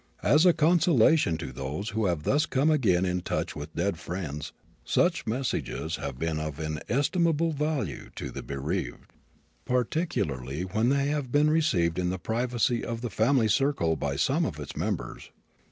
[0.23, 4.51] As a consolation to those who have thus come again in touch with dead friends
[4.83, 9.13] such messages have been of inestimable value to the bereaved,
[9.63, 14.43] particularly when they have been received in the privacy of the family circle by some
[14.43, 15.29] of its members.